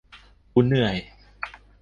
[0.53, 0.95] กูเหนื่อย